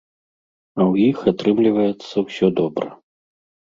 А 0.79 0.81
ў 0.91 1.11
іх 1.11 1.17
атрымліваецца 1.33 2.27
ўсё 2.29 2.47
добра. 2.65 2.87